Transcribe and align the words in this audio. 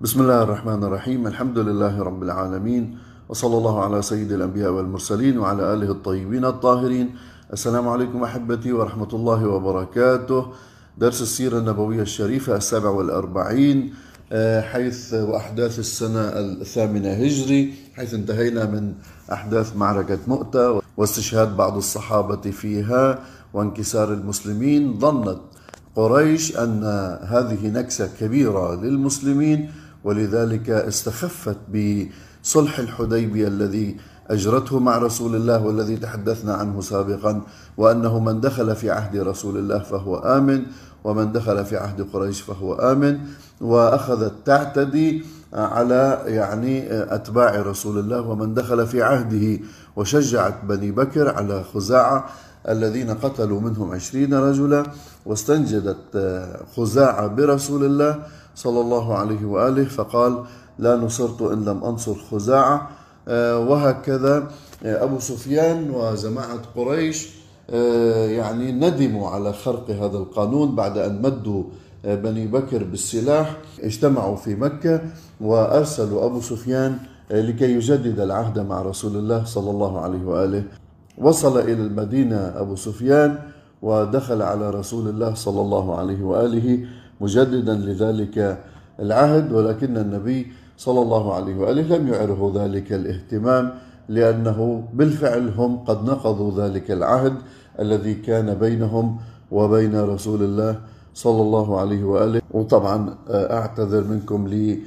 بسم 0.00 0.20
الله 0.22 0.42
الرحمن 0.42 0.84
الرحيم 0.84 1.26
الحمد 1.26 1.58
لله 1.58 2.02
رب 2.02 2.22
العالمين 2.22 2.98
وصلى 3.28 3.56
الله 3.58 3.84
على 3.84 4.02
سيد 4.02 4.32
الأنبياء 4.32 4.70
والمرسلين 4.70 5.38
وعلى 5.38 5.74
آله 5.74 5.90
الطيبين 5.90 6.44
الطاهرين 6.44 7.14
السلام 7.52 7.88
عليكم 7.88 8.22
أحبتي 8.22 8.72
ورحمة 8.72 9.08
الله 9.12 9.48
وبركاته 9.48 10.46
درس 10.98 11.22
السيرة 11.22 11.58
النبوية 11.58 12.02
الشريفة 12.02 12.56
السابع 12.56 12.90
والأربعين 12.90 13.94
حيث 14.60 15.14
وأحداث 15.14 15.78
السنة 15.78 16.20
الثامنة 16.62 17.08
هجري 17.10 17.74
حيث 17.94 18.14
انتهينا 18.14 18.64
من 18.66 18.94
أحداث 19.32 19.76
معركة 19.76 20.18
مؤتة 20.26 20.80
واستشهاد 20.96 21.56
بعض 21.56 21.76
الصحابة 21.76 22.50
فيها 22.50 23.18
وانكسار 23.54 24.12
المسلمين 24.12 24.98
ظنت 24.98 25.38
قريش 25.96 26.56
أن 26.56 26.84
هذه 27.22 27.68
نكسة 27.68 28.10
كبيرة 28.20 28.74
للمسلمين 28.74 29.70
ولذلك 30.08 30.70
استخفت 30.70 31.56
بصلح 31.68 32.78
الحديبية 32.78 33.48
الذي 33.48 33.96
أجرته 34.30 34.78
مع 34.78 34.98
رسول 34.98 35.36
الله 35.36 35.62
والذي 35.62 35.96
تحدثنا 35.96 36.54
عنه 36.54 36.80
سابقا 36.80 37.42
وأنه 37.76 38.18
من 38.20 38.40
دخل 38.40 38.76
في 38.76 38.90
عهد 38.90 39.16
رسول 39.16 39.56
الله 39.56 39.78
فهو 39.78 40.16
آمن 40.16 40.62
ومن 41.04 41.32
دخل 41.32 41.64
في 41.64 41.76
عهد 41.76 42.06
قريش 42.12 42.40
فهو 42.40 42.74
آمن 42.74 43.18
وأخذت 43.60 44.32
تعتدي 44.44 45.24
على 45.52 46.22
يعني 46.26 46.92
أتباع 47.14 47.56
رسول 47.56 47.98
الله 47.98 48.20
ومن 48.20 48.54
دخل 48.54 48.86
في 48.86 49.02
عهده 49.02 49.60
وشجعت 49.96 50.54
بني 50.64 50.90
بكر 50.90 51.34
على 51.34 51.64
خزاعة 51.74 52.26
الذين 52.68 53.10
قتلوا 53.10 53.60
منهم 53.60 53.92
عشرين 53.92 54.34
رجلا 54.34 54.82
واستنجدت 55.26 56.44
خزاعة 56.76 57.26
برسول 57.26 57.84
الله 57.84 58.22
صلى 58.58 58.80
الله 58.80 59.14
عليه 59.14 59.44
وآله 59.46 59.84
فقال 59.84 60.44
لا 60.78 60.96
نصرت 60.96 61.42
إن 61.42 61.64
لم 61.64 61.84
أنصر 61.84 62.14
خزاعة. 62.30 62.98
آه، 63.28 63.58
وهكذا 63.58 64.50
آه، 64.84 65.04
أبو 65.04 65.18
سفيان 65.18 65.90
وجماعة 65.90 66.60
قريش 66.76 67.28
آه، 67.70 68.26
يعني 68.26 68.72
ندموا 68.72 69.28
على 69.28 69.52
خرق 69.52 69.90
هذا 69.90 70.18
القانون 70.18 70.74
بعد 70.74 70.98
أن 70.98 71.22
مدوا 71.22 71.62
بني 72.04 72.46
بكر 72.46 72.84
بالسلاح 72.84 73.56
اجتمعوا 73.82 74.36
في 74.36 74.54
مكة 74.54 75.00
وأرسلوا 75.40 76.26
أبو 76.26 76.40
سفيان 76.40 76.98
لكي 77.30 77.72
يجدد 77.72 78.20
العهد 78.20 78.58
مع 78.58 78.82
رسول 78.82 79.16
الله 79.16 79.44
صلى 79.44 79.70
الله 79.70 80.00
عليه 80.00 80.24
وآله. 80.24 80.64
وصل 81.18 81.58
إلى 81.58 81.72
المدينة 81.72 82.36
أبو 82.36 82.76
سفيان 82.76 83.38
ودخل 83.82 84.42
على 84.42 84.70
رسول 84.70 85.08
الله 85.08 85.34
صلى 85.34 85.60
الله 85.60 85.98
عليه 85.98 86.22
وآله. 86.22 86.86
مجددا 87.20 87.74
لذلك 87.74 88.58
العهد 89.00 89.52
ولكن 89.52 89.96
النبي 89.96 90.52
صلى 90.76 91.02
الله 91.02 91.34
عليه 91.34 91.56
وآله 91.56 91.96
لم 91.96 92.08
يعره 92.08 92.52
ذلك 92.56 92.92
الاهتمام 92.92 93.74
لأنه 94.08 94.88
بالفعل 94.94 95.48
هم 95.48 95.76
قد 95.76 96.04
نقضوا 96.04 96.68
ذلك 96.68 96.90
العهد 96.90 97.34
الذي 97.80 98.14
كان 98.14 98.54
بينهم 98.54 99.18
وبين 99.50 100.00
رسول 100.00 100.42
الله 100.42 100.80
صلى 101.14 101.42
الله 101.42 101.80
عليه 101.80 102.04
وآله. 102.04 102.42
وطبعا 102.50 103.14
آه، 103.28 103.58
أعتذر 103.58 104.04
منكم 104.04 104.48
ل 104.48 104.78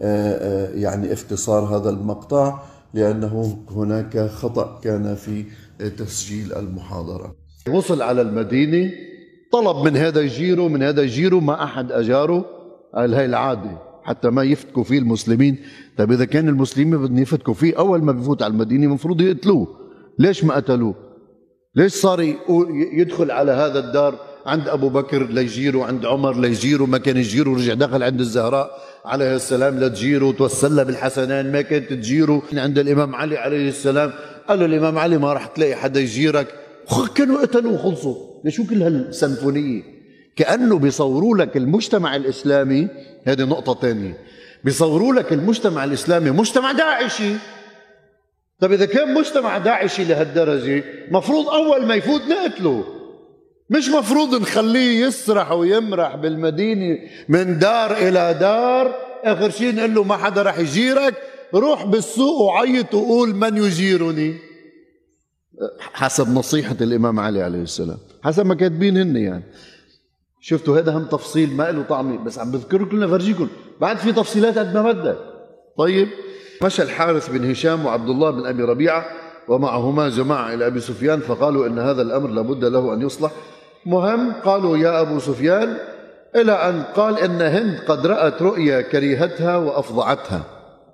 آه، 0.00 0.66
آه، 0.70 0.70
يعني 0.70 1.12
اختصار 1.12 1.76
هذا 1.76 1.90
المقطع 1.90 2.60
لأنه 2.94 3.58
هناك 3.70 4.26
خطأ 4.26 4.80
كان 4.82 5.14
في 5.14 5.44
تسجيل 5.98 6.52
المحاضرة. 6.52 7.34
وصل 7.68 8.02
على 8.02 8.22
المدينة 8.22 8.90
طلب 9.52 9.84
من 9.84 9.96
هذا 9.96 10.20
يجيره 10.20 10.68
من 10.68 10.82
هذا 10.82 11.02
يجيره 11.02 11.40
ما 11.40 11.64
أحد 11.64 11.92
أجاره. 11.92 12.44
قال 12.94 13.14
هاي 13.14 13.24
العادة 13.24 13.70
حتى 14.02 14.30
ما 14.30 14.42
يفتكوا 14.42 14.84
فيه 14.84 14.98
المسلمين. 14.98 15.56
طيب 15.98 16.12
إذا 16.12 16.24
كان 16.24 16.48
المسلمين 16.48 16.98
بدهم 16.98 17.18
يفتكوا 17.18 17.54
فيه 17.54 17.78
أول 17.78 18.02
ما 18.02 18.12
بفوت 18.12 18.42
على 18.42 18.52
المدينة 18.52 18.86
المفروض 18.86 19.20
يقتلوه. 19.20 19.66
ليش 20.18 20.44
ما 20.44 20.54
قتلوه؟ 20.54 20.94
ليش 21.74 21.92
صار 21.92 22.34
يدخل 22.92 23.30
على 23.30 23.52
هذا 23.52 23.78
الدار 23.78 24.14
عند 24.46 24.68
أبو 24.68 24.88
بكر 24.88 25.26
ليجيره 25.26 25.84
عند 25.84 26.06
عمر 26.06 26.40
ليجيره 26.40 26.84
ما 26.84 26.98
كان 26.98 27.16
يجيره 27.16 27.50
رجع 27.54 27.74
دخل 27.74 28.02
عند 28.02 28.20
الزهراء 28.20 28.70
عليه 29.04 29.36
السلام 29.36 29.78
لتجيره 29.78 30.30
توسل 30.30 30.84
بالحسنين 30.84 31.52
ما 31.52 31.60
كانت 31.62 31.90
تجيره. 31.90 32.42
عند 32.52 32.78
الإمام 32.78 33.14
علي 33.14 33.36
عليه 33.36 33.68
السلام 33.68 34.12
قال 34.48 34.58
له 34.58 34.64
الإمام 34.64 34.98
علي 34.98 35.18
ما 35.18 35.32
راح 35.32 35.46
تلاقي 35.46 35.74
حدا 35.74 36.00
يجيرك. 36.00 36.54
كانوا 37.14 37.42
قتلوا 37.42 37.72
وخلصوا. 37.72 38.16
ليش 38.44 38.60
كل 38.60 38.82
هالسنفونية 38.82 39.82
كأنه 40.36 40.78
بيصوروا 40.78 41.36
لك 41.36 41.56
المجتمع 41.56 42.16
الإسلامي 42.16 42.88
هذه 43.24 43.44
نقطة 43.44 43.80
ثانية 43.80 44.18
بيصوروا 44.64 45.14
لك 45.14 45.32
المجتمع 45.32 45.84
الإسلامي 45.84 46.30
مجتمع 46.30 46.72
داعشي. 46.72 47.32
طيب 48.60 48.72
إذا 48.72 48.86
كان 48.86 49.14
مجتمع 49.14 49.58
داعشي 49.58 50.04
لهالدرجة 50.04 50.84
مفروض 51.10 51.48
أول 51.48 51.86
ما 51.86 51.94
يفوت 51.94 52.22
نقتله. 52.22 52.84
مش 53.70 53.88
مفروض 53.88 54.34
نخليه 54.34 55.06
يسرح 55.06 55.52
ويمرح 55.52 56.16
بالمدينة 56.16 56.98
من 57.28 57.58
دار 57.58 57.92
إلى 57.92 58.36
دار. 58.40 58.94
آخر 59.24 59.50
شيء 59.50 59.74
نقول 59.74 59.94
له 59.94 60.04
ما 60.04 60.16
حدا 60.16 60.42
رح 60.42 60.58
يجيرك 60.58 61.14
روح 61.54 61.86
بالسوق 61.86 62.40
وعيط 62.40 62.94
وقول 62.94 63.34
من 63.34 63.56
يجيرني. 63.56 64.47
حسب 65.92 66.28
نصيحة 66.28 66.76
الإمام 66.80 67.20
علي 67.20 67.42
عليه 67.42 67.62
السلام. 67.62 67.98
حسب 68.22 68.46
ما 68.46 68.54
كاتبين 68.54 68.96
هن 68.96 69.16
يعني. 69.16 69.44
شفتوا؟ 70.40 70.78
هذا 70.78 70.92
هم 70.92 71.04
تفصيل 71.04 71.56
ما 71.56 71.70
له 71.70 71.82
طعمه 71.82 72.24
بس 72.24 72.38
عم 72.38 72.50
بذكركم 72.50 73.04
لفرجيكم 73.04 73.48
بعد 73.80 73.96
في 73.96 74.12
تفصيلات 74.12 74.58
قد 74.58 74.74
ما 74.74 74.92
بدك 74.92 75.18
طيب. 75.78 76.08
مشى 76.62 76.82
الحارث 76.82 77.30
بن 77.30 77.50
هشام 77.50 77.86
وعبد 77.86 78.08
الله 78.08 78.30
بن 78.30 78.46
أبي 78.46 78.62
ربيعة 78.62 79.04
ومعهما 79.48 80.08
جماعة 80.08 80.54
إلى 80.54 80.66
أبي 80.66 80.80
سفيان 80.80 81.20
فقالوا 81.20 81.66
إن 81.66 81.78
هذا 81.78 82.02
الأمر 82.02 82.28
لابد 82.28 82.64
له 82.64 82.94
أن 82.94 83.02
يصلح. 83.02 83.32
مهم 83.86 84.32
قالوا 84.32 84.76
يا 84.76 85.00
أبو 85.00 85.18
سفيان 85.18 85.76
إلى 86.36 86.52
أن 86.52 86.82
قال 86.82 87.18
إن 87.18 87.42
هند 87.42 87.78
قد 87.88 88.06
رأت 88.06 88.42
رؤيا 88.42 88.80
كريهتها 88.80 89.56
وأفضعتها. 89.56 90.42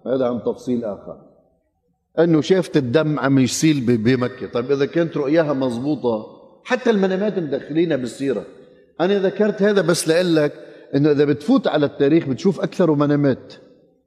هذا 0.07 0.27
عن 0.27 0.43
تفصيل 0.43 0.85
آخر. 0.85 1.34
إنه 2.19 2.41
شافت 2.41 2.77
الدم 2.77 3.19
عم 3.19 3.39
يسيل 3.39 3.81
بمكة. 3.81 4.47
طيب 4.47 4.73
إذا 4.73 4.87
كانت 4.87 5.17
رؤياها 5.17 5.53
مزبوطه 5.53 6.27
حتى 6.65 6.91
المنامات 6.91 7.39
مدخلينها 7.39 7.97
بالسيرة. 7.97 8.45
أنا 9.01 9.19
ذكرت 9.19 9.63
هذا 9.63 9.81
بس 9.81 10.09
لأقول 10.09 10.37
لك 10.37 10.53
إنه 10.95 11.11
إذا 11.11 11.25
بتفوت 11.25 11.67
على 11.67 11.87
التاريخ 11.87 12.27
بتشوف 12.27 12.61
أكثر 12.61 12.95
منامات 12.95 13.55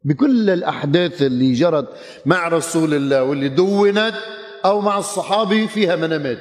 بكل 0.03 0.49
الأحداث 0.49 1.21
اللي 1.21 1.53
جرت 1.53 1.87
مع 2.25 2.47
رسول 2.47 2.93
الله 2.93 3.23
واللي 3.23 3.49
دونت 3.49 4.13
أو 4.65 4.81
مع 4.81 4.97
الصحابي 4.97 5.67
فيها 5.67 5.95
منامات 5.95 6.39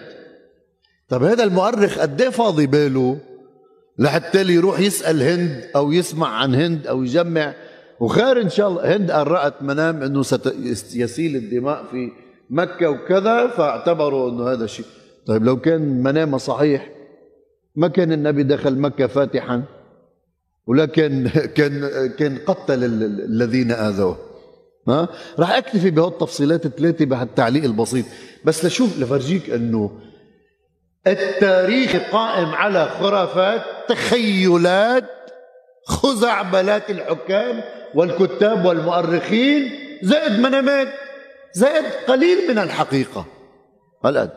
طب 1.08 1.22
هذا 1.22 1.44
المؤرخ 1.44 1.98
قد 1.98 2.20
إيه 2.22 2.28
فاضي 2.28 2.66
باله 2.66 3.18
لحتى 3.98 4.42
يروح 4.42 4.80
يسأل 4.80 5.22
هند 5.22 5.64
أو 5.76 5.92
يسمع 5.92 6.28
عن 6.28 6.54
هند 6.54 6.86
أو 6.86 7.02
يجمع 7.02 7.54
وخير 8.00 8.40
إن 8.40 8.48
شاء 8.48 8.68
الله 8.68 8.96
هند 8.96 9.10
رات 9.10 9.62
منام 9.62 10.02
إنه 10.02 10.22
سيسيل 10.22 11.36
الدماء 11.36 11.84
في 11.90 12.10
مكة 12.50 12.90
وكذا 12.90 13.46
فاعتبروا 13.46 14.30
إنه 14.30 14.52
هذا 14.52 14.66
شيء. 14.66 14.86
طيب 15.26 15.44
لو 15.44 15.60
كان 15.60 16.02
منامه 16.02 16.38
صحيح 16.38 16.90
ما 17.76 17.88
كان 17.88 18.12
النبي 18.12 18.42
دخل 18.42 18.78
مكة 18.78 19.06
فاتحا؟ 19.06 19.62
ولكن 20.66 21.30
كان 21.56 21.90
كان 22.18 22.38
قتل 22.38 22.84
الذين 22.84 23.72
آذوه. 23.72 24.18
ها؟ 24.88 25.08
راح 25.38 25.50
أكتفي 25.52 25.90
بهالتفصيلات 25.90 26.66
الثلاثة 26.66 27.04
بهالتعليق 27.04 27.64
البسيط. 27.64 28.04
بس 28.44 28.64
لشوف 28.64 28.98
لفرجيك 28.98 29.50
إنه 29.50 29.90
التاريخ 31.06 31.96
قائم 32.12 32.48
على 32.48 32.88
خرافات 32.88 33.62
تخيلات 33.88 35.04
خزعبلات 35.86 36.90
الحكام 36.90 37.62
والكتاب 37.96 38.64
والمؤرخين 38.64 39.70
زائد 40.02 40.40
منامات 40.40 40.88
زائد 41.52 41.84
قليل 42.08 42.38
من 42.48 42.58
الحقيقة. 42.58 43.26
الآن 44.04 44.28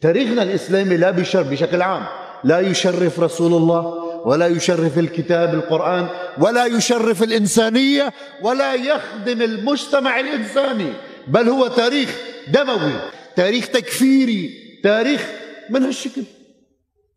تاريخنا 0.00 0.42
الإسلامي 0.42 0.96
لا 0.96 1.10
بشر 1.10 1.42
بشكل 1.42 1.82
عام. 1.82 2.06
لا 2.44 2.60
يشرف 2.60 3.20
رسول 3.20 3.52
الله 3.52 3.80
ولا 4.24 4.46
يشرف 4.46 4.98
الكتاب 4.98 5.54
القرآن 5.54 6.06
ولا 6.38 6.66
يشرف 6.66 7.22
الإنسانية 7.22 8.12
ولا 8.42 8.74
يخدم 8.74 9.42
المجتمع 9.42 10.20
الإنساني. 10.20 10.92
بل 11.28 11.48
هو 11.48 11.66
تاريخ 11.68 12.10
دموي 12.48 12.92
تاريخ 13.36 13.68
تكفيري 13.68 14.50
تاريخ 14.84 15.30
من 15.70 15.82
هالشكل 15.82 16.22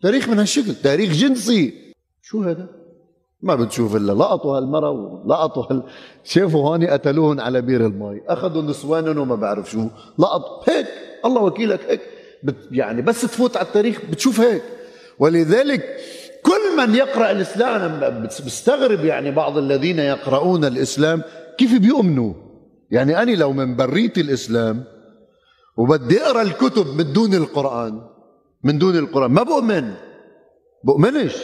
تاريخ 0.01 0.29
من 0.29 0.39
هالشكل 0.39 0.75
تاريخ 0.75 1.11
جنسي. 1.11 1.93
شو 2.21 2.43
هذا؟ 2.43 2.82
ما 3.43 3.55
بتشوف 3.55 3.95
إلا 3.95 4.11
لقطوا 4.11 4.57
هالمرة 4.57 4.89
ولقطوا 4.89 5.63
هال... 5.71 5.83
شافوا 6.23 6.69
هون 6.69 6.85
قتلوهم 6.85 7.39
على 7.39 7.61
بير 7.61 7.85
المي 7.85 8.21
أخذوا 8.27 8.61
نسوانهم 8.61 9.17
وما 9.17 9.35
بعرف 9.35 9.71
شو. 9.71 9.87
لقط 10.19 10.69
هيك. 10.69 10.87
الله 11.25 11.41
وكيلك. 11.41 11.79
هيك. 11.89 12.01
بت... 12.43 12.55
يعني 12.71 13.01
بس 13.01 13.21
تفوت 13.21 13.57
على 13.57 13.65
التاريخ. 13.67 14.01
بتشوف 14.11 14.39
هيك. 14.39 14.63
ولذلك 15.19 15.97
كل 16.43 16.77
من 16.77 16.95
يقرأ 16.95 17.31
الإسلام 17.31 17.81
أنا 17.81 18.19
بستغرب 18.19 19.05
يعني 19.05 19.31
بعض 19.31 19.57
الذين 19.57 19.99
يقرؤون 19.99 20.65
الإسلام 20.65 21.21
كيف 21.57 21.79
بيؤمنوا. 21.79 22.33
يعني 22.91 23.21
أنا 23.21 23.31
لو 23.31 23.53
من 23.53 23.75
برية 23.75 24.13
الإسلام 24.17 24.83
وبدي 25.77 26.21
أقرأ 26.21 26.41
الكتب 26.41 26.87
من 26.97 27.13
دون 27.13 27.33
القرآن 27.33 28.01
من 28.63 28.77
دون 28.77 28.97
القرآن 28.97 29.31
ما 29.31 29.43
بؤمن. 29.43 29.93
بؤمنش. 30.83 31.35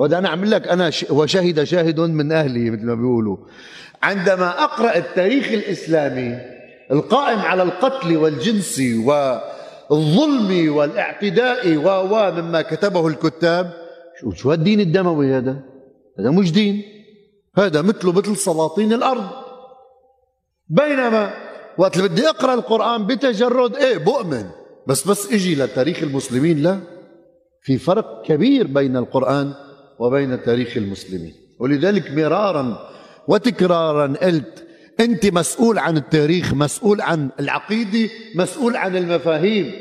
وده 0.00 0.18
أنا 0.18 0.28
أعمل 0.28 0.50
لك 0.50 0.68
أنا 0.68 0.90
وشهد 1.10 1.64
شاهد 1.64 2.00
من 2.00 2.32
أهلي 2.32 2.70
مثل 2.70 2.84
ما 2.84 2.94
بيقولوا. 2.94 3.36
عندما 4.02 4.64
أقرأ 4.64 4.96
التاريخ 4.96 5.48
الإسلامي 5.52 6.38
القائم 6.90 7.38
على 7.38 7.62
القتل 7.62 8.16
والجنس 8.16 8.80
والظلم 9.90 10.76
والاعتداء 10.76 11.76
و 11.76 12.30
مما 12.32 12.62
كتبه 12.62 13.06
الكتاب 13.08 13.72
شو 14.20 14.30
شو 14.30 14.52
الدين 14.52 14.80
الدموي 14.80 15.34
هذا؟ 15.34 15.56
هذا 16.18 16.30
مش 16.30 16.52
دين 16.52 16.82
هذا 17.56 17.82
مثله 17.82 18.12
مثل 18.12 18.36
سلاطين 18.36 18.92
الأرض. 18.92 19.28
بينما 20.68 21.30
وقت 21.78 21.96
اللي 21.96 22.08
بدي 22.08 22.28
أقرأ 22.28 22.54
القرآن 22.54 23.06
بتجرد 23.06 23.76
إيه 23.76 23.98
بؤمن. 23.98 24.46
بس 24.86 25.08
بس 25.08 25.32
إجي 25.32 25.54
لتاريخ 25.54 26.02
المسلمين 26.02 26.62
لا. 26.62 26.78
في 27.62 27.78
فرق 27.78 28.22
كبير 28.26 28.66
بين 28.66 28.96
القرآن 28.96 29.54
وبين 30.00 30.42
تاريخ 30.42 30.76
المسلمين. 30.76 31.34
ولذلك 31.58 32.10
مرارا 32.10 32.90
وتكرارا 33.28 34.14
قلت 34.22 34.66
أنت 35.00 35.26
مسؤول 35.26 35.78
عن 35.78 35.96
التاريخ 35.96 36.54
مسؤول 36.54 37.00
عن 37.00 37.28
العقيدة 37.40 38.10
مسؤول 38.34 38.76
عن 38.76 38.96
المفاهيم. 38.96 39.72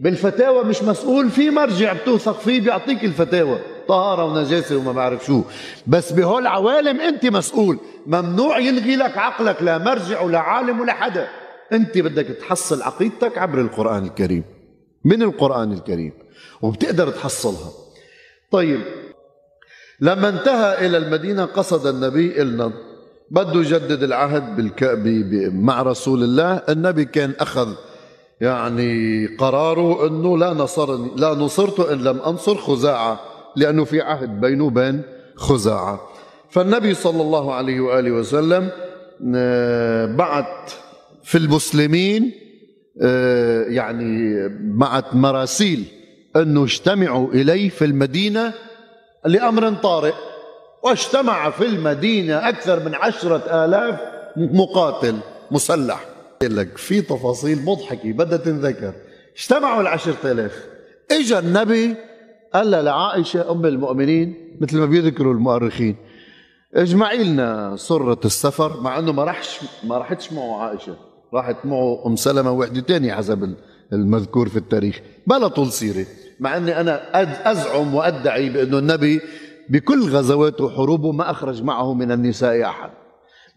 بالفتاوى 0.00 0.64
مش 0.64 0.82
مسؤول 0.82 1.30
في 1.30 1.50
مرجع 1.50 1.92
بتوثق 1.92 2.40
فيه 2.40 2.60
بيعطيك 2.60 3.04
الفتاوى. 3.04 3.58
طهارة 3.88 4.24
ونجاسة 4.24 4.76
وما 4.76 4.92
بعرف 4.92 5.26
شو. 5.26 5.42
بس 5.86 6.12
بهول 6.12 6.42
العوالم 6.42 7.00
أنت 7.00 7.26
مسؤول. 7.26 7.78
ممنوع 8.06 8.58
يلغي 8.58 8.96
لك 8.96 9.18
عقلك 9.18 9.62
لا 9.62 9.78
مرجع 9.78 10.20
ولا 10.20 10.38
عالم 10.38 10.80
ولا 10.80 10.92
حدا. 10.92 11.28
أنت 11.72 11.98
بدك 11.98 12.26
تحصل 12.26 12.82
عقيدتك 12.82 13.38
عبر 13.38 13.60
القرآن 13.60 14.04
الكريم. 14.04 14.44
من 15.04 15.22
القرآن 15.22 15.72
الكريم. 15.72 16.12
وبتقدر 16.62 17.10
تحصلها. 17.10 17.70
طيب 18.50 18.80
لما 20.02 20.28
انتهى 20.28 20.86
إلى 20.86 20.96
المدينة 20.96 21.44
قصد 21.44 21.86
النبي 21.86 22.42
إلنا. 22.42 22.72
بده 23.30 23.60
يجدد 23.60 24.02
العهد 24.02 24.56
بالك... 24.56 24.84
ب... 24.84 25.02
ب... 25.02 25.54
مع 25.54 25.82
رسول 25.82 26.22
الله. 26.22 26.62
النبي 26.68 27.04
كان 27.04 27.32
أخذ 27.40 27.68
يعني 28.40 29.26
قراره 29.26 30.06
أنه 30.06 30.38
لا 30.38 30.52
نصرني 30.52 31.10
لا 31.16 31.34
نصرت 31.34 31.80
إن 31.80 31.98
لم 31.98 32.18
أنصر 32.18 32.54
خزاعة 32.54 33.20
لأنه 33.56 33.84
في 33.84 34.00
عهد 34.00 34.40
بينه 34.40 34.64
وبين 34.64 35.02
خزاعة. 35.36 36.00
فالنبي 36.50 36.94
صلى 36.94 37.22
الله 37.22 37.54
عليه 37.54 37.80
وآله 37.80 38.10
وسلم 38.10 38.68
آه، 39.34 40.06
بعت 40.06 40.72
في 41.24 41.38
المسلمين 41.38 42.32
آه، 43.02 43.62
يعني 43.62 44.48
بعت 44.60 45.14
مراسيل 45.14 45.84
أنه 46.36 46.64
اجتمعوا 46.64 47.28
إليه 47.32 47.68
في 47.68 47.84
المدينة. 47.84 48.52
لأمر 49.26 49.74
طارئ. 49.74 50.12
واجتمع 50.82 51.50
في 51.50 51.66
المدينة 51.66 52.48
أكثر 52.48 52.84
من 52.84 52.94
عشرة 52.94 53.64
آلاف 53.64 54.00
مقاتل 54.36 55.18
مسلح. 55.50 56.04
لك 56.42 56.76
في 56.76 57.02
تفاصيل 57.02 57.64
مضحكة 57.64 58.12
بدها 58.12 58.38
تنذكر. 58.38 58.92
اجتمعوا 59.36 59.80
العشرة 59.80 60.32
آلاف. 60.32 60.66
إجا 61.10 61.38
النبي 61.38 61.94
قال 62.54 62.70
لعائشة 62.70 63.50
أم 63.50 63.66
المؤمنين 63.66 64.58
مثل 64.60 64.78
ما 64.78 64.86
بيذكروا 64.86 65.34
المؤرخين 65.34 65.96
اجمعي 66.74 67.24
لنا 67.24 67.76
سرة 67.76 68.20
السفر 68.24 68.80
مع 68.80 68.98
إنه 68.98 69.12
ما 69.12 69.24
راحش 69.24 69.60
ما 69.84 69.98
راحتش 69.98 70.32
معه 70.32 70.56
عائشة. 70.56 70.96
راحت 71.34 71.56
معه 71.64 72.06
أم 72.06 72.16
سلمة 72.16 72.50
وحدة 72.52 72.80
تانية 72.80 73.14
حسب 73.14 73.54
المذكور 73.92 74.48
في 74.48 74.56
التاريخ. 74.56 75.00
بلا 75.26 75.48
طول 75.48 75.72
سيرة 75.72 76.06
مع 76.42 76.56
إني 76.56 76.80
أنا 76.80 77.00
أزعم 77.52 77.94
وأدعي 77.94 78.48
بأنه 78.48 78.78
النبي 78.78 79.20
بكل 79.68 80.02
غزواته 80.10 80.64
وحروبه 80.64 81.12
ما 81.12 81.30
أخرج 81.30 81.62
معه 81.62 81.94
من 81.94 82.12
النساء 82.12 82.62
أحد. 82.62 82.90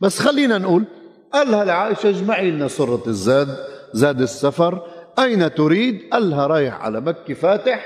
بس 0.01 0.19
خلينا 0.19 0.57
نقول 0.57 0.85
قالها 1.33 1.65
لعائشة 1.65 2.09
اجمعي 2.09 2.51
لنا 2.51 2.67
سرة 2.67 3.03
الزاد 3.07 3.57
زاد 3.93 4.21
السفر 4.21 4.81
أين 5.19 5.53
تريد؟ 5.53 6.01
قالها 6.13 6.47
رايح 6.47 6.81
على 6.81 7.01
مكة 7.01 7.33
فاتح. 7.33 7.85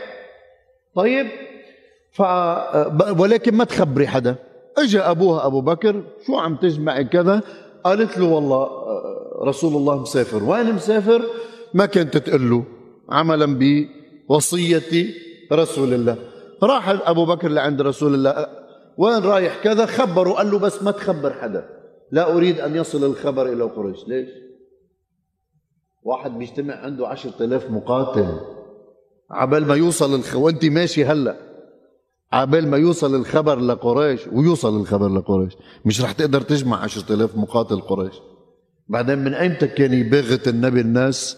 طيب 0.96 1.28
ف 2.12 2.22
ولكن 3.20 3.56
ما 3.56 3.64
تخبري 3.64 4.08
حدا. 4.08 4.36
اجى 4.78 5.00
أبوها 5.00 5.46
أبو 5.46 5.62
بكر 5.62 6.04
شو 6.28 6.36
عم 6.36 6.56
تجمعي 6.56 7.04
كذا؟ 7.04 7.42
قالت 7.84 8.18
له 8.18 8.26
والله 8.26 8.70
رسول 9.44 9.76
الله 9.76 10.02
مسافر. 10.02 10.44
وين 10.44 10.74
مسافر؟ 10.74 11.22
ما 11.74 11.86
كانت 11.86 12.18
تقول 12.18 12.50
له. 12.50 12.64
عملا 13.10 13.46
بوصيه 14.30 15.08
رسول 15.54 15.94
الله. 15.94 16.16
راح 16.64 17.10
أبو 17.10 17.26
بكر 17.26 17.48
لعند 17.48 17.82
رسول 17.82 18.14
الله. 18.14 18.48
وين 18.98 19.24
رايح؟ 19.24 19.64
كذا 19.64 19.86
خبره 19.86 20.32
قال 20.32 20.52
له 20.52 20.60
بس 20.60 20.84
ما 20.84 20.92
تخبر 20.92 21.34
حدا. 21.34 21.70
لا 22.12 22.32
أريد 22.32 22.60
أن 22.60 22.76
يصل 22.76 23.04
الخبر 23.04 23.54
إلى 23.54 23.64
قريش. 23.64 24.08
ليش؟ 24.08 24.30
واحد 26.04 26.38
بيجتمع 26.38 26.76
عنده 26.76 27.08
عشرة 27.08 27.44
آلاف 27.44 27.72
مقاتل. 27.72 28.40
عبال 29.32 29.68
ما 29.68 29.76
يوصل 29.76 30.16
الخ... 30.16 30.36
وانت 30.36 30.66
ماشي 30.66 31.06
هلأ. 31.06 31.36
عبال 32.34 32.68
ما 32.68 32.78
يوصل 32.78 33.16
الخبر 33.16 33.60
لقريش 33.60 34.28
ويوصل 34.28 34.82
الخبر 34.82 35.10
لقريش. 35.10 35.54
مش 35.86 36.02
رح 36.02 36.12
تقدر 36.12 36.42
تجمع 36.42 36.84
عشرة 36.84 37.14
آلاف 37.14 37.38
مقاتل 37.38 37.82
قريش. 37.82 38.16
بعدين 38.88 39.20
من 39.20 39.34
أيمتى 39.34 39.68
كان 39.68 39.94
يباغت 39.94 40.48
النبي 40.48 40.82
الناس 40.82 41.38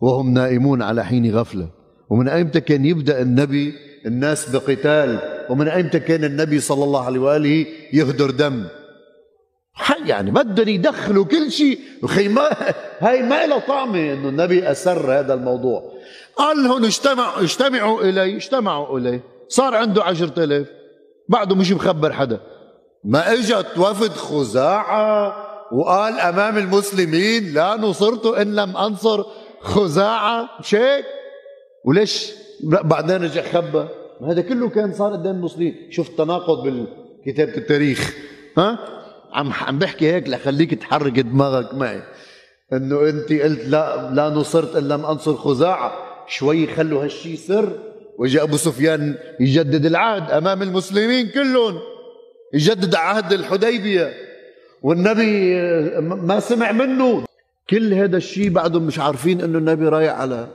وهم 0.00 0.34
نائمون 0.34 0.82
على 0.82 1.04
حين 1.04 1.34
غفلة؟ 1.34 1.81
ومن 2.12 2.28
ايمتى 2.28 2.60
كان 2.60 2.84
يبدأ 2.84 3.22
النبي 3.22 3.74
الناس 4.06 4.50
بقتال 4.50 5.18
ومن 5.50 5.68
ايمتى 5.68 6.00
كان 6.00 6.24
النبي 6.24 6.60
صلى 6.60 6.84
الله 6.84 7.04
عليه 7.04 7.20
وآله 7.20 7.66
يهدر 7.92 8.30
دم. 8.30 8.64
يعني 10.06 10.30
بدهم 10.30 10.68
يدخلوا 10.68 11.24
كل 11.24 11.52
شيء. 11.52 11.78
أخي 12.04 12.28
ما 12.28 12.50
هاي 13.00 13.22
ما 13.22 13.46
لها 13.46 13.58
طعمه 13.58 14.12
إنه 14.12 14.28
النبي 14.28 14.70
أسر 14.70 15.18
هذا 15.18 15.34
الموضوع. 15.34 15.92
قال 16.36 16.64
لهم 16.64 16.84
اجتمعوا 16.84 17.42
اجتمعوا 17.42 18.02
إلي 18.02 18.36
اجتمعوا 18.36 18.98
إلي. 18.98 19.20
صار 19.48 19.74
عنده 19.74 20.04
عشرة 20.04 20.44
آلاف. 20.44 20.66
بعده 21.28 21.54
مش 21.56 21.72
مخبر 21.72 22.12
حدا. 22.12 22.40
ما 23.04 23.32
إجت 23.32 23.78
وفد 23.78 24.12
خزاعة 24.12 25.36
وقال 25.72 26.20
أمام 26.20 26.58
المسلمين 26.58 27.54
لا 27.54 27.76
نصرت 27.76 28.26
إن 28.26 28.54
لم 28.54 28.76
أنصر 28.76 29.24
خزاعة. 29.60 30.48
مش 30.60 30.74
هيك؟ 30.74 31.04
وليش 31.84 32.32
بعدين 32.62 33.16
رجع 33.16 33.42
خبى؟ 33.42 33.88
هذا 34.26 34.40
كله 34.40 34.68
كان 34.68 34.92
صار 34.92 35.12
قدام 35.12 35.36
المسلمين. 35.36 35.74
شوف 35.90 36.10
التناقض 36.10 36.62
بالكتابة 36.62 37.56
التاريخ 37.56 38.16
ها؟ 38.58 38.78
عم 39.32 39.52
عم 39.52 39.78
بحكي 39.78 40.12
هيك 40.12 40.28
لخليك 40.28 40.74
تحرك 40.74 41.20
دماغك 41.20 41.74
معي. 41.74 42.02
إنه 42.72 43.08
أنت 43.08 43.32
قلت 43.32 43.64
لا 43.64 44.10
لا 44.14 44.28
نصرت 44.28 44.76
ان 44.76 44.88
لم 44.88 45.06
أنصر 45.06 45.34
خزاعة. 45.34 45.92
شوي 46.28 46.66
خلوا 46.66 47.04
هالشيء 47.04 47.36
سر 47.36 47.78
وجاء 48.18 48.44
أبو 48.44 48.56
سفيان 48.56 49.14
يجدد 49.40 49.86
العهد 49.86 50.30
أمام 50.30 50.62
المسلمين 50.62 51.28
كلهم. 51.28 51.78
يجدد 52.54 52.94
عهد 52.94 53.32
الحديبية. 53.32 54.12
والنبي 54.82 55.54
ما 56.00 56.40
سمع 56.40 56.72
منه. 56.72 57.24
كل 57.70 57.94
هذا 57.94 58.16
الشيء 58.16 58.50
بعدهم 58.50 58.82
مش 58.82 58.98
عارفين 58.98 59.40
إنه 59.40 59.58
النبي 59.58 59.88
رايح 59.88 60.12
على 60.12 60.48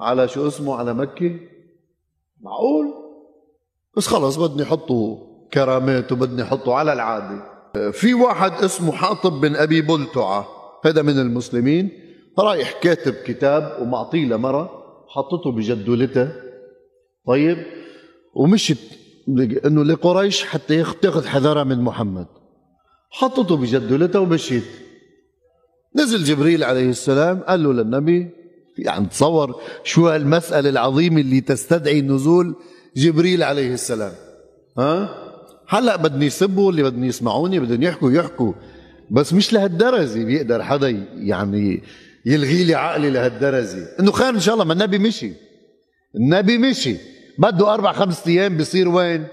على 0.00 0.28
شو 0.28 0.48
اسمه؟ 0.48 0.74
على 0.74 0.94
مكة. 0.94 1.40
معقول؟ 2.40 2.86
بس 3.96 4.06
خلص 4.06 4.36
بدني 4.36 4.62
يحطوا 4.62 5.16
كرامات 5.52 6.12
وبدني 6.12 6.42
يحطوا 6.42 6.74
على 6.74 6.92
العادة. 6.92 7.42
في 7.92 8.14
واحد 8.14 8.52
اسمه 8.52 8.92
حاطب 8.92 9.40
بن 9.40 9.56
أبي 9.56 9.80
بلتعة 9.80 10.46
هذا 10.84 11.02
من 11.02 11.18
المسلمين. 11.18 11.90
رايح 12.38 12.72
كاتب 12.72 13.12
كتاب 13.12 13.82
ومعطيه 13.82 14.24
لمرة 14.24 14.70
حطته 15.08 15.52
بجدولته 15.52 16.32
طيب؟ 17.26 17.58
ومشت 18.34 18.78
إنه 19.66 19.84
لقريش 19.84 20.44
حتى 20.44 20.84
تاخذ 21.02 21.26
حذرها 21.26 21.64
من 21.64 21.80
محمد. 21.80 22.26
حطته 23.10 23.56
بجدولته 23.56 24.20
ومشيت. 24.20 24.64
نزل 25.96 26.24
جبريل 26.24 26.64
عليه 26.64 26.90
السلام 26.90 27.40
قال 27.40 27.62
له 27.62 27.72
للنبي 27.72 28.37
يعني 28.78 29.06
تصور 29.06 29.60
شو 29.84 30.08
هالمسألة 30.08 30.70
العظيمة 30.70 31.20
اللي 31.20 31.40
تستدعي 31.40 32.00
نزول 32.00 32.54
جبريل 32.96 33.42
عليه 33.42 33.74
السلام. 33.74 34.12
ها؟ 34.78 35.08
هلأ 35.68 35.96
بدني 35.96 36.26
يسبوا 36.26 36.70
اللي 36.70 36.82
بدني 36.82 37.06
يسمعوني 37.06 37.60
بدهم 37.60 37.82
يحكوا 37.82 38.12
يحكوا. 38.12 38.52
بس 39.10 39.32
مش 39.32 39.52
لهالدرجة 39.52 40.24
بيقدر 40.24 40.62
حدا 40.62 40.88
يعني 41.16 41.82
يلغي 42.26 42.64
لي 42.64 42.74
عقلي 42.74 43.10
لهالدرجة. 43.10 43.86
إنه 44.00 44.12
خير 44.12 44.28
إن 44.28 44.40
شاء 44.40 44.54
الله 44.54 44.64
ما 44.64 44.72
النبي 44.72 44.98
مشي. 44.98 45.32
النبي 46.16 46.58
مشي. 46.58 46.96
بده 47.38 47.74
أربع 47.74 47.92
خمس 47.92 48.26
أيام 48.26 48.56
بصير 48.56 48.88
وين؟ 48.88 49.26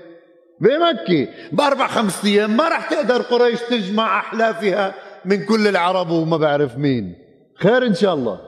بمكة. 0.61 1.27
بأربع 1.51 1.87
خمس 1.87 2.25
أيام 2.25 2.57
ما 2.57 2.69
رح 2.69 2.89
تقدر 2.89 3.21
قريش 3.21 3.59
تجمع 3.69 4.19
أحلافها 4.19 4.95
من 5.25 5.45
كل 5.45 5.67
العرب 5.67 6.09
وما 6.09 6.37
بعرف 6.37 6.77
مين. 6.77 7.15
خير 7.59 7.85
إن 7.85 7.93
شاء 7.93 8.13
الله. 8.13 8.39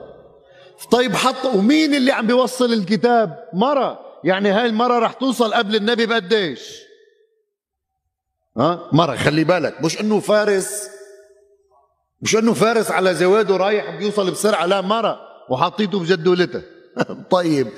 طيب 0.90 1.14
حط 1.14 1.44
ومين 1.54 1.94
اللي 1.94 2.12
عم 2.12 2.26
بيوصل 2.26 2.72
الكتاب؟ 2.72 3.44
مرة. 3.52 3.98
يعني 4.24 4.50
هاي 4.50 4.66
المرة 4.66 4.98
رح 4.98 5.12
توصل 5.12 5.54
قبل 5.54 5.76
النبي 5.76 6.06
بقديش؟ 6.06 6.82
ها؟ 8.56 8.88
مرة. 8.92 9.16
خلي 9.16 9.44
بالك 9.44 9.82
مش 9.84 10.00
إنه 10.00 10.20
فارس 10.20 10.90
مش 12.22 12.36
إنه 12.36 12.52
فارس 12.54 12.90
على 12.90 13.14
زواده 13.14 13.56
رايح 13.56 13.90
بيوصل 13.96 14.30
بسرعة 14.30 14.66
لا 14.66 14.80
مرة. 14.80 15.20
وحطيته 15.50 16.00
بجدولته 16.00 16.62
طيب 17.30 17.68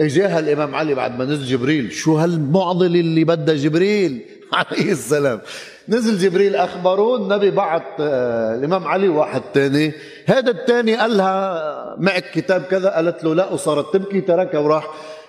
اجاها 0.00 0.38
الامام 0.38 0.74
علي 0.74 0.94
بعد 0.94 1.18
ما 1.18 1.24
نزل 1.24 1.44
جبريل 1.44 1.92
شو 1.92 2.16
هالمعضله 2.16 3.00
اللي 3.00 3.24
بدها 3.24 3.54
جبريل؟ 3.54 4.24
عليه 4.52 4.92
السلام. 4.92 5.40
نزل 5.88 6.18
جبريل 6.18 6.56
اخبره 6.56 7.16
النبي 7.16 7.50
بعت 7.50 8.00
آه، 8.00 8.54
الإمام 8.54 8.84
علي 8.84 9.08
واحد 9.08 9.42
تاني. 9.54 9.92
هذا 10.26 10.50
الثاني 10.50 10.96
قال 10.96 11.16
لها 11.16 11.96
معك 11.98 12.30
كتاب 12.30 12.62
كذا؟ 12.62 12.90
قالت 12.90 13.24
له 13.24 13.34
لا 13.34 13.52
وصارت 13.52 13.92
تبكي 13.92 14.20
تركها 14.20 14.58
وراح. 14.58 14.88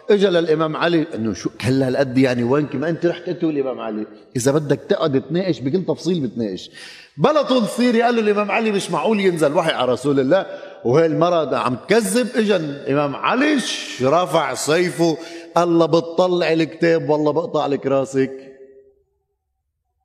اجى 0.09 0.27
للإمام 0.27 0.75
علي 0.75 1.05
انه 1.15 1.33
شو 1.33 1.49
هلا 1.61 1.87
هالقد 1.87 2.17
يعني 2.17 2.43
وينك 2.43 2.75
ما 2.75 2.89
أنت 2.89 3.05
رحت 3.05 3.29
انت 3.29 3.43
والامام 3.43 3.79
علي. 3.79 4.05
إذا 4.35 4.51
بدك 4.51 4.79
تقعد 4.89 5.21
تناقش 5.21 5.59
بكل 5.59 5.85
تفصيل 5.85 6.19
بتناقش. 6.19 6.71
بلا 7.17 7.41
طول 7.41 7.67
سيري 7.67 8.01
قال 8.01 8.15
له 8.15 8.21
الإمام 8.21 8.51
علي 8.51 8.71
مش 8.71 8.91
معقول 8.91 9.19
ينزل 9.19 9.53
وحي 9.53 9.71
على 9.71 9.91
رسول 9.91 10.19
الله. 10.19 10.45
وهي 10.85 11.05
المرة 11.05 11.57
عم 11.57 11.75
تكذب. 11.75 12.27
اجى 12.35 12.55
الإمام 12.55 13.15
علي 13.15 13.57
رافع 14.01 14.53
سيفه 14.53 15.17
الله 15.57 15.85
بتطلع 15.85 16.53
الكتاب 16.53 17.09
والله 17.09 17.31
بقطع 17.31 17.67
لك 17.67 17.85
راسك. 17.85 18.48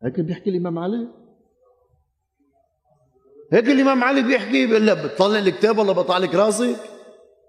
هيك 0.05 0.21
بيحكي 0.21 0.51
الإمام 0.51 0.79
علي؟ 0.79 1.09
هيك 3.53 3.69
الإمام 3.69 4.05
علي 4.05 4.23
بيحكي 4.23 4.67
بيقول 4.67 4.87
لها 4.87 5.07
بتطلع 5.07 5.39
الكتاب 5.39 5.79
والله 5.79 5.93
بقطع 5.93 6.19
لك 6.19 6.35
راسك 6.35 6.77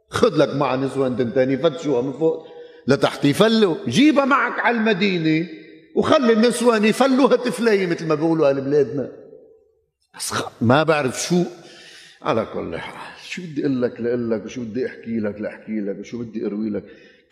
خذ 0.10 0.38
لك 0.38 0.56
مع 0.56 0.76
نسوان 0.76 1.18
تنتاني 1.18 1.58
فتشوها 1.58 2.02
من 2.02 2.14
فوق 2.14 2.48
لتحت 2.88 3.26
يفلوا 3.26 3.76
جيبها 3.88 4.26
معك 4.26 4.60
على 4.60 4.78
المدينة 4.78 5.48
وخلي 5.96 6.34
النسوان 6.34 6.86
يفلوها 6.86 7.36
تفلي 7.36 7.86
مثل 7.86 8.08
ما 8.08 8.16
بيقولوا 8.16 8.50
أهل 8.50 8.62
بلادنا. 8.62 9.12
ما 10.62 10.84
بعرف 10.84 11.22
شو. 11.22 11.44
على 12.22 12.48
كل 12.54 12.78
حال 12.78 13.22
شو 13.24 13.42
بدي 13.42 13.62
أقول 13.62 13.82
لك 13.82 14.02
لاقول 14.02 14.32
لك 14.32 14.46
وشو 14.46 14.62
بدي 14.62 14.86
أحكي 14.86 15.20
لك 15.20 15.42
لأحكي 15.42 15.82
لك؟ 15.82 16.00
وشو 16.00 16.24
بدي 16.24 16.46
أروي 16.46 16.70
لك؟ 16.70 16.84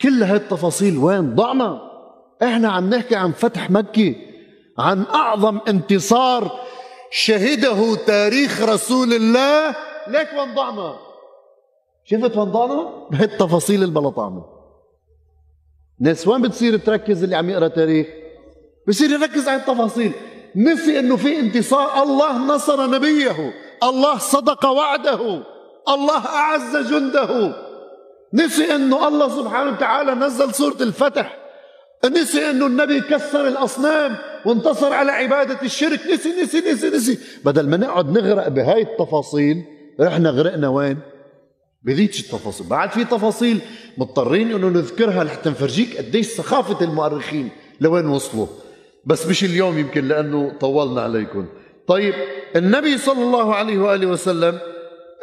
كل 0.02 0.24
هاي 0.24 0.38
التفاصيل 0.38 0.98
وين؟ 0.98 1.36
ضعنا. 1.36 1.82
إحنا 2.44 2.70
عم 2.70 2.90
نحكي 2.90 3.16
عن 3.16 3.32
فتح 3.32 3.72
مكة. 3.72 4.16
عن 4.80 5.04
أعظم 5.04 5.60
انتصار 5.68 6.60
شهده 7.12 7.96
تاريخ 7.96 8.62
رسول 8.62 9.14
الله. 9.14 9.76
ليك 10.08 10.28
وين 10.38 10.56
ضعنا 10.56 10.96
شفت 12.06 12.38
وين 12.38 12.52
ضعنا 12.52 13.08
بهي 13.12 13.24
التفاصيل 13.24 13.84
اللي 13.84 14.00
بلا 14.00 14.10
طعمه 14.10 14.46
ناس 16.00 16.28
وين 16.28 16.42
بتصير 16.42 16.78
تركز 16.78 17.24
اللي 17.24 17.36
عم 17.36 17.50
يقرأ 17.50 17.68
تاريخ. 17.68 18.08
بصير 18.88 19.10
يركز 19.10 19.48
على 19.48 19.60
التفاصيل. 19.60 20.12
نسي 20.56 21.00
إنه 21.00 21.16
في 21.16 21.40
انتصار. 21.40 22.04
الله 22.04 22.38
نصر 22.38 22.90
نبيه. 22.90 23.54
الله 23.84 24.18
صدق 24.18 24.66
وعده. 24.66 25.44
الله 25.90 26.26
أعز 26.26 26.78
جنده. 26.78 27.56
نسي 28.34 28.76
أنه 28.76 29.08
الله 29.08 29.30
سبحانه 29.30 29.72
وتعالى 29.72 30.16
نزل 30.16 30.54
سورة 30.54 30.78
الفتح. 30.82 31.38
نسي 32.06 32.50
أنه 32.50 32.66
النبي 32.66 33.02
كسر 33.02 33.48
الأصنام. 33.48 34.18
وانتصر 34.46 34.94
على 34.94 35.12
عبادة 35.12 35.62
الشرك. 35.64 36.00
نسي 36.14 36.42
نسي 36.42 36.72
نسي 36.72 36.90
نسي. 36.90 37.18
بدل 37.46 37.70
ما 37.70 37.78
نقعد 37.78 38.18
نغرق 38.18 38.48
بهاي 38.48 38.82
التفاصيل 38.82 39.64
إحنا 40.08 40.30
غرقنا 40.30 40.68
وين؟ 40.68 40.98
بذيك 41.84 42.20
التفاصيل. 42.20 42.68
بعد 42.68 42.92
في 42.92 43.04
تفاصيل 43.04 43.60
مضطرين 43.98 44.52
إنه 44.52 44.70
نذكرها 44.70 45.24
لحتى 45.24 45.50
نفرجيك 45.50 45.98
قديش 45.98 46.28
سخافة 46.28 46.86
المؤرخين 46.86 47.50
لوين 47.82 48.06
وصلوا. 48.06 48.48
بس 49.06 49.28
مش 49.28 49.44
اليوم 49.44 49.78
يمكن 49.78 50.08
لأنه 50.08 50.54
طولنا 50.60 51.02
عليكم. 51.02 51.46
طيب 51.88 52.14
النبي 52.56 52.98
صلى 52.98 53.24
الله 53.24 53.56
عليه 53.56 53.78
وآله 53.78 54.08
وسلم 54.08 54.60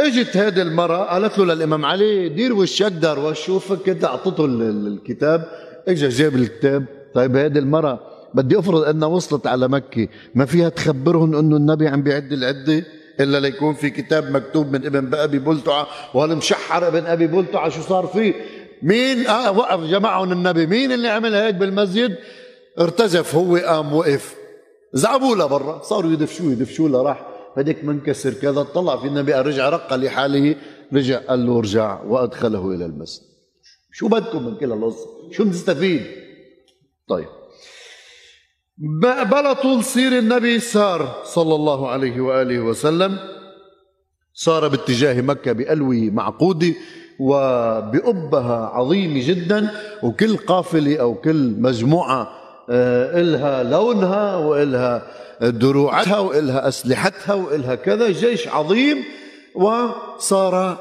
اجت 0.01 0.37
هذه 0.37 0.63
المرأة 0.63 1.05
قالت 1.05 1.39
له 1.39 1.45
للإمام 1.45 1.85
علي 1.85 2.29
دير 2.29 2.53
وشك 2.53 2.93
دار 2.93 3.19
وشوفك 3.19 3.83
كده 3.83 4.09
أعطته 4.09 4.45
الكتاب. 4.45 5.45
اجى 5.89 6.09
جاب 6.09 6.35
الكتاب. 6.35 6.85
طيب 7.15 7.37
هذه 7.37 7.59
المرأة 7.59 8.10
بدي 8.35 8.59
أفرض 8.59 8.83
أنها 8.83 9.09
وصلت 9.09 9.47
على 9.47 9.69
مكة 9.69 10.09
ما 10.35 10.45
فيها 10.45 10.69
تخبرهم 10.69 11.37
أنه 11.37 11.57
النبي 11.57 11.89
عم 11.89 12.03
بيعد 12.03 12.33
العدة؟ 12.33 12.85
إلا 13.21 13.41
ليكون 13.41 13.75
في 13.75 13.91
كتاب 13.91 14.31
مكتوب 14.31 14.73
من 14.73 14.87
ابن 14.87 15.15
أبي 15.15 15.39
بلتعة 15.39 15.87
والمشحر 16.15 16.89
ابن 16.89 17.07
أبي 17.07 17.27
بلتعة؟ 17.27 17.69
شو 17.69 17.83
صار 17.83 18.07
فيه؟ 18.07 18.35
مين؟ 18.83 19.27
آه 19.27 19.59
وقف 19.59 19.81
جمعهم 19.81 20.33
النبي. 20.33 20.67
مين 20.67 20.93
اللي 20.93 21.09
عمل 21.09 21.35
هيك 21.35 21.55
بالمسجد؟ 21.55 22.17
ارتجف 22.81 23.35
هو 23.35 23.57
قام 23.57 23.93
وقف. 23.93 24.35
زعبوا 24.93 25.37
له 25.37 25.47
برا 25.47 25.83
صاروا 25.83 26.13
يدفشوه 26.13 26.53
يدفشوه 26.53 26.89
له 26.89 27.03
راح 27.03 27.27
هديك 27.57 27.85
منكسر 27.85 28.33
كذا. 28.33 28.63
طلع 28.63 28.97
في 28.97 29.07
النبي 29.07 29.33
رجع 29.33 29.69
رق 29.69 29.95
لحاله. 29.95 30.57
رجع 30.93 31.19
قال 31.19 31.47
له 31.47 31.59
ارجع. 31.59 32.03
وأدخله 32.03 32.71
إلى 32.75 32.85
المسجد. 32.85 33.23
شو 33.93 34.09
بدكم 34.09 34.47
من 34.47 34.57
كل 34.57 34.73
القصة 34.73 35.07
شو 35.33 35.45
نستفيد 35.45 36.03
طيب. 37.09 37.40
بلا 38.81 39.53
طول 39.53 39.85
سير 39.85 40.19
النبي 40.19 40.61
سار 40.61 41.23
صلى 41.25 41.55
الله 41.55 41.89
عليه 41.89 42.21
وآله 42.21 42.61
وسلم. 42.61 43.19
سار 44.35 44.69
باتجاه 44.69 45.21
مكة 45.21 45.53
بألوية 45.53 46.11
معقوده 46.11 46.73
وبأبها 47.21 48.71
عظيمة 48.75 49.29
جدا 49.29 49.71
وكل 50.03 50.37
قافلة 50.37 50.97
أو 51.01 51.15
كل 51.15 51.55
مجموعة 51.59 52.29
آه، 52.71 53.21
إلها 53.21 53.63
لونها 53.63 54.37
وإلها 54.37 55.03
دروعها 55.43 56.19
وإلها 56.19 56.69
أسلحتها 56.69 57.35
وإلها 57.35 57.75
كذا 57.75 58.11
جيش 58.11 58.49
عظيم. 58.49 59.05
وصار 59.55 60.79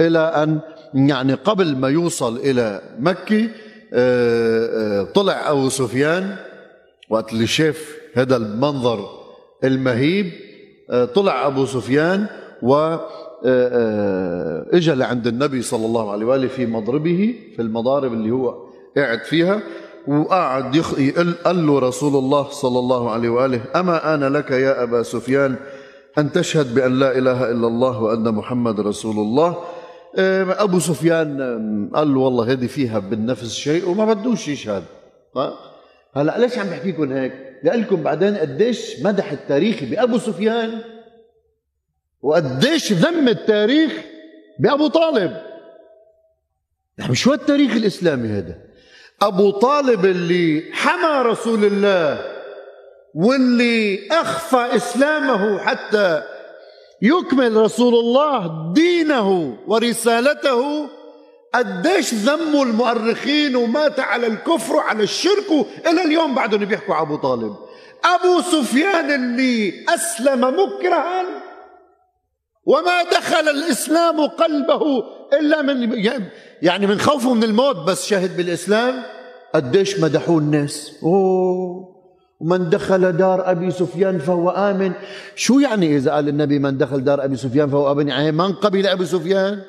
إلى 0.00 0.18
أن 0.18 0.60
يعني 0.94 1.34
قبل 1.34 1.76
ما 1.76 1.88
يوصل 1.88 2.36
إلى 2.36 2.82
مكة 2.98 3.48
آه، 3.94 5.00
آه، 5.00 5.02
طلع 5.02 5.50
أبو 5.50 5.68
سفيان. 5.68 6.36
وقت 7.12 7.32
اللي 7.32 7.46
شاف 7.46 7.96
هذا 8.14 8.36
المنظر 8.36 9.08
المهيب 9.64 10.32
طلع 11.14 11.46
أبو 11.46 11.66
سفيان 11.66 12.26
و 12.62 12.96
اجى 14.72 14.94
لعند 14.94 15.26
النبي 15.26 15.62
صلى 15.62 15.86
الله 15.86 16.12
عليه 16.12 16.26
وآله 16.26 16.48
في 16.48 16.66
مضربه 16.66 17.34
في 17.56 17.62
المضارب 17.62 18.12
اللي 18.12 18.30
هو 18.30 18.54
قاعد 18.96 19.24
فيها 19.24 19.60
وقعد 20.08 20.74
يقول 20.74 21.34
قال 21.44 21.66
له 21.66 21.78
رسول 21.78 22.16
الله 22.16 22.48
صلى 22.48 22.78
الله 22.78 23.10
عليه 23.10 23.28
وآله 23.28 23.60
أما 23.76 24.14
أنا 24.14 24.28
لك 24.28 24.50
يا 24.50 24.82
أبا 24.82 25.02
سفيان 25.02 25.56
أن 26.18 26.32
تشهد 26.32 26.74
بأن 26.74 26.98
لا 26.98 27.18
إله 27.18 27.50
إلا 27.50 27.66
الله 27.66 28.02
وأن 28.02 28.34
محمد 28.34 28.80
رسول 28.80 29.16
الله. 29.16 29.56
أبو 30.58 30.78
سفيان 30.78 31.90
قال 31.94 32.14
له 32.14 32.20
والله 32.20 32.52
هذه 32.52 32.66
فيها 32.66 32.98
بالنفس 32.98 33.54
شيء 33.54 33.88
وما 33.88 34.04
بدوش 34.14 34.48
يشهد. 34.48 34.82
هلا 36.16 36.38
ليش 36.38 36.58
عم 36.58 36.66
بحكي 36.66 36.90
لكم 36.90 37.12
هيك؟ 37.12 37.32
لكم 37.64 38.02
بعدين 38.02 38.36
قديش 38.36 39.00
مدح 39.02 39.32
التاريخ 39.32 39.84
بأبو 39.84 40.18
سفيان 40.18 40.80
وقديش 42.22 42.92
ذم 42.92 43.28
التاريخ 43.28 43.92
بأبو 44.58 44.86
طالب 44.86 45.36
يعني 46.98 47.14
شو 47.14 47.32
التاريخ 47.32 47.76
الإسلامي 47.76 48.28
هذا 48.28 48.58
أبو 49.22 49.50
طالب 49.50 50.04
اللي 50.04 50.64
حمى 50.72 51.30
رسول 51.30 51.64
الله 51.64 52.32
واللي 53.14 54.08
أخفى 54.10 54.76
إسلامه 54.76 55.58
حتى 55.58 56.22
يكمل 57.02 57.56
رسول 57.56 57.94
الله 57.94 58.72
دينه 58.72 59.58
ورسالته 59.66 60.88
قديش 61.54 62.14
ذموا 62.14 62.64
المؤرخين 62.64 63.56
ومات 63.56 64.00
على 64.00 64.26
الكفر 64.26 64.76
وعلى 64.76 65.02
الشرك 65.02 65.66
إلى 65.86 66.02
اليوم 66.04 66.34
بعدهم 66.34 66.64
بيحكوا 66.64 67.02
أبو 67.02 67.16
طالب. 67.16 67.56
أبو 68.04 68.40
سفيان 68.40 69.10
اللي 69.10 69.84
أسلم 69.88 70.40
مكرها 70.40 71.24
وما 72.66 73.02
دخل 73.02 73.48
الإسلام 73.48 74.26
قلبه 74.26 75.04
إلا 75.32 75.62
من 75.62 76.04
يعني 76.62 76.86
من 76.86 77.00
خوفه 77.00 77.34
من 77.34 77.44
الموت 77.44 77.76
بس 77.76 78.06
شهد 78.06 78.36
بالإسلام. 78.36 79.02
قديش 79.54 80.00
مدحوه 80.00 80.38
الناس. 80.38 80.92
أوه. 81.02 81.92
ومن 82.40 82.70
دخل 82.70 83.12
دار 83.12 83.50
أبي 83.50 83.70
سفيان 83.70 84.18
فهو 84.18 84.50
آمن. 84.50 84.92
شو 85.36 85.58
يعني 85.58 85.96
إذا 85.96 86.12
قال 86.12 86.28
النبي 86.28 86.58
من 86.58 86.78
دخل 86.78 87.04
دار 87.04 87.24
أبي 87.24 87.36
سفيان 87.36 87.70
فهو 87.70 87.92
آمن؟ 87.92 88.08
يعني 88.08 88.32
من 88.32 88.52
قبل 88.52 88.86
أبي 88.86 89.06
سفيان؟ 89.06 89.62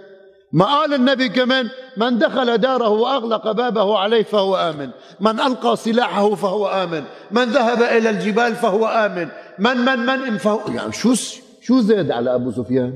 ما 0.54 0.66
قال 0.66 0.94
النبي 0.94 1.30
كمان 1.30 1.70
من 1.98 2.18
دخل 2.18 2.58
داره 2.58 2.90
وأغلق 2.90 3.52
بابه 3.52 3.98
عليه 3.98 4.24
فهو 4.24 4.56
آمن 4.56 4.90
من 5.20 5.40
ألقى 5.40 5.78
سلاحه 5.78 6.36
فهو 6.36 6.68
آمن 6.68 7.04
من 7.32 7.44
ذهب 7.44 7.82
إلى 7.82 8.10
الجبال 8.10 8.56
فهو 8.56 8.88
آمن 8.88 9.28
من 9.60 9.78
من 9.78 10.00
من 10.00 10.38
فهو 10.38 10.74
يعني 10.74 10.92
شو 10.92 11.14
شو 11.62 11.82
زاد 11.82 12.12
على 12.12 12.36
أبو 12.36 12.52
سفيان؟ 12.52 12.96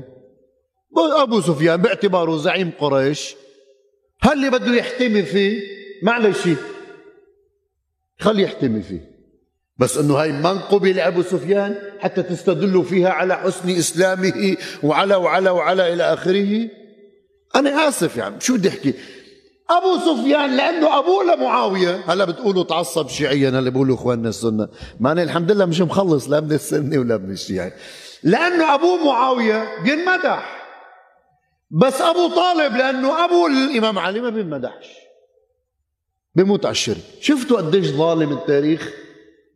أبو 0.96 1.40
سفيان 1.40 1.82
باعتباره 1.82 2.36
زعيم 2.36 2.70
قريش. 2.78 3.36
هل 4.22 4.32
اللي 4.32 4.50
بده 4.50 4.74
يحتمي 4.74 5.22
فيه؟ 5.22 5.60
معلش 6.02 6.48
خلي 8.18 8.42
يحتمي 8.42 8.82
فيه. 8.82 9.18
بس 9.78 9.98
إنه 9.98 10.14
هاي 10.14 10.32
منقبة 10.32 10.92
لأبو 10.92 11.22
سفيان 11.22 11.76
حتى 11.98 12.22
تستدلوا 12.22 12.82
فيها 12.82 13.10
على 13.10 13.36
حسن 13.36 13.70
إسلامه 13.70 14.56
وعلى 14.82 15.14
وعلى 15.14 15.50
وعلى 15.50 15.92
إلى 15.92 16.02
آخره. 16.02 16.77
أنا 17.58 17.88
آسف 17.88 18.16
يعني 18.16 18.40
شو 18.40 18.54
بدي 18.54 18.68
أحكي؟ 18.68 18.94
أبو 19.70 19.98
سفيان 19.98 20.56
لأنه 20.56 20.98
أبوه 20.98 21.24
لمعاوية. 21.24 22.04
هلا 22.06 22.24
بتقولوا 22.24 22.64
تعصب 22.64 23.08
شيعيا 23.08 23.48
هلا 23.50 23.70
بيقولوا 23.70 23.94
إخواننا 23.96 24.28
السنة. 24.28 24.68
ما 25.00 25.12
أنا 25.12 25.22
الحمد 25.22 25.52
لله 25.52 25.64
مش 25.64 25.80
مخلص 25.80 26.28
لا 26.28 26.40
من 26.40 26.52
السنة 26.52 26.98
ولا 26.98 27.16
من 27.16 27.30
الشيعي 27.30 27.72
لأنه 28.22 28.74
أبوه 28.74 29.04
معاوية 29.04 29.82
بينمدح. 29.84 30.58
بس 31.70 32.00
أبو 32.00 32.28
طالب 32.28 32.76
لأنه 32.76 33.24
أبو 33.24 33.46
الإمام 33.46 33.98
علي 33.98 34.20
ما 34.20 34.30
بينمدحش. 34.30 34.86
بيموت 36.34 36.66
على 36.66 36.72
الشرك. 36.72 37.02
شفتوا 37.20 37.56
قديش 37.56 37.86
ظالم 37.86 38.32
التاريخ؟ 38.32 38.90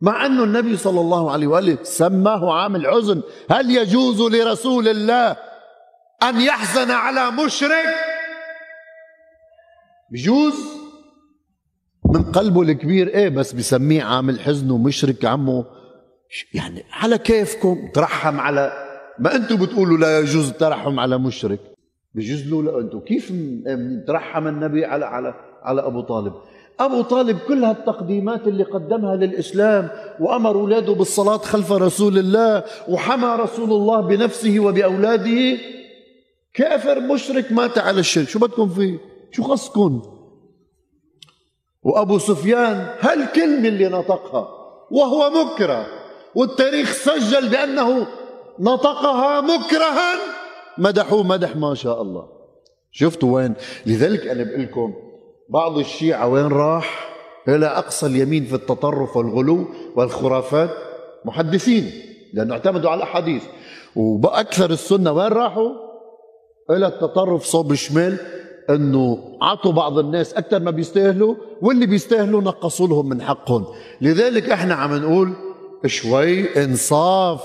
مع 0.01 0.25
أن 0.25 0.43
النبي 0.43 0.77
صلى 0.77 1.01
الله 1.01 1.31
عليه 1.31 1.47
وآله 1.47 1.77
سماه 1.83 2.53
عام 2.53 2.75
الحزن 2.75 3.21
هل 3.51 3.71
يجوز 3.71 4.21
لرسول 4.21 4.87
الله 4.87 5.37
أن 6.29 6.41
يحزن 6.41 6.91
على 6.91 7.31
مشرك. 7.31 7.85
بجوز؟ 10.11 10.53
من 12.05 12.23
قلبه 12.23 12.61
الكبير 12.61 13.07
إيه 13.07 13.29
بس 13.29 13.53
بسميه 13.53 14.03
عام 14.03 14.29
الحزن 14.29 14.71
ومشرك 14.71 15.25
عمه 15.25 15.65
يعني 16.53 16.83
على 16.91 17.17
كيفكم؟ 17.17 17.89
ترحم 17.93 18.39
على 18.39 18.73
ما 19.19 19.35
أنتم 19.35 19.55
بتقولوا 19.55 19.97
لا 19.97 20.19
يجوز 20.19 20.49
الترحم 20.49 20.99
على 20.99 21.17
مشرك. 21.17 21.59
بجوز 22.15 22.47
له 22.47 22.63
لا 22.63 22.79
أنتم 22.79 22.99
كيف 22.99 23.33
ترحم 24.07 24.47
النبي 24.47 24.85
على 24.85 25.05
على 25.05 25.33
على 25.63 25.85
أبو 25.85 26.01
طالب؟ 26.01 26.33
أبو 26.79 27.01
طالب 27.01 27.37
كل 27.47 27.63
هالتقديمات 27.63 28.47
اللي 28.47 28.63
قدمها 28.63 29.15
للإسلام 29.15 29.89
وأمر 30.19 30.55
أولاده 30.55 30.93
بالصلاة 30.93 31.37
خلف 31.37 31.71
رسول 31.71 32.17
الله 32.17 32.63
وحمى 32.87 33.35
رسول 33.39 33.69
الله 33.69 34.01
بنفسه 34.01 34.59
وبأولاده 34.59 35.57
كافر 36.53 36.99
مشرك 36.99 37.51
مات 37.51 37.77
على 37.77 37.99
الشرك. 37.99 38.27
شو 38.27 38.39
بدكم 38.39 38.69
فيه؟ 38.69 38.99
شو 39.31 39.43
خصكم؟ 39.43 40.01
وأبو 41.83 42.17
سفيان 42.17 42.87
هالكلمة 42.99 43.67
اللي 43.67 43.87
نطقها 43.87 44.47
وهو 44.91 45.29
مكره. 45.29 45.87
والتاريخ 46.35 46.91
سجل 46.91 47.49
بأنه 47.49 48.07
نطقها 48.59 49.41
مكرها. 49.41 50.13
مدحوه 50.77 51.23
مدح 51.23 51.55
ما 51.55 51.75
شاء 51.75 52.01
الله. 52.01 52.27
شفتوا 52.91 53.35
وين؟ 53.35 53.53
لذلك 53.85 54.27
أنا 54.27 54.43
بقول 54.43 54.63
لكم 54.63 54.93
بعض 55.49 55.77
الشيعة 55.77 56.27
وين 56.27 56.47
راح؟ 56.47 57.09
إلى 57.47 57.65
أقصى 57.65 58.05
اليمين 58.05 58.45
في 58.45 58.55
التطرف 58.55 59.17
والغلو 59.17 59.65
والخرافات. 59.95 60.69
محدثين 61.25 61.91
لأنه 62.33 62.53
اعتمدوا 62.53 62.89
على 62.89 62.97
الأحاديث. 62.97 63.43
وأكثر 63.95 64.69
السنة 64.69 65.11
وين 65.11 65.27
راحوا؟ 65.27 65.92
إلى 66.71 66.87
التطرف 66.87 67.43
صوب 67.43 67.71
الشمال 67.71 68.17
إنه 68.69 69.17
عطوا 69.41 69.71
بعض 69.71 69.97
الناس 69.97 70.33
أكثر 70.33 70.59
ما 70.59 70.71
بيستاهلوا 70.71 71.35
واللي 71.61 71.85
بيستاهلوا 71.85 72.41
نقصوا 72.41 72.87
لهم 72.87 73.09
من 73.09 73.21
حقهم. 73.21 73.65
لذلك 74.01 74.49
إحنا 74.49 74.73
عم 74.73 74.95
نقول 74.95 75.33
شوي 75.85 76.63
إنصاف. 76.63 77.41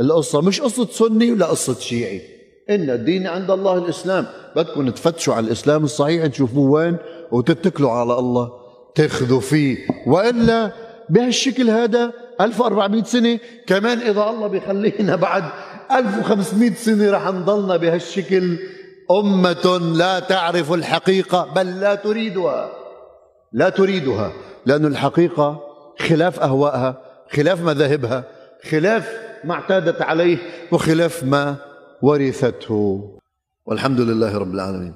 القصة 0.00 0.40
مش 0.40 0.60
قصة 0.60 0.86
سني 0.90 1.32
ولا 1.32 1.46
قصة 1.46 1.74
شيعي. 1.74 2.20
إن 2.70 2.90
الدين 2.90 3.26
عند 3.26 3.50
الله 3.50 3.78
الإسلام. 3.78 4.26
بدكم 4.56 4.90
تفتشوا 4.90 5.34
على 5.34 5.46
الإسلام 5.46 5.84
الصحيح 5.84 6.26
تشوفوه 6.26 6.70
وين؟ 6.70 6.96
وتتكلوا 7.32 7.90
على 7.90 8.18
الله. 8.18 8.50
تاخذوا 8.94 9.40
فيه. 9.40 9.76
وإلا 10.06 10.72
بهالشكل 11.10 11.70
هذا 11.70 12.12
1400 12.40 13.02
سنة 13.02 13.38
كمان 13.66 13.98
إذا 13.98 14.30
الله 14.30 14.46
بيخلينا 14.46 15.16
بعد 15.16 15.44
1500 15.94 16.74
سنة 16.74 17.10
رح 17.10 17.28
نضلنا 17.28 17.76
بهالشكل. 17.76 18.58
أمة 19.10 19.78
لا 19.96 20.20
تعرف 20.20 20.72
الحقيقة 20.72 21.52
بل 21.54 21.80
لا 21.80 21.94
تريدها. 21.94 22.70
لا 23.52 23.68
تريدها 23.68 24.32
لأن 24.66 24.86
الحقيقة 24.86 25.60
خلاف 25.98 26.40
أهوائها 26.40 27.02
خلاف 27.30 27.60
مذاهبها 27.60 28.24
خلاف 28.70 29.18
ما 29.44 29.54
اعتادت 29.54 30.02
عليه 30.02 30.38
وخلاف 30.72 31.24
ما 31.24 31.56
ورثته. 32.02 33.18
والحمد 33.66 34.00
لله 34.00 34.38
رب 34.38 34.54
العالمين. 34.54 34.94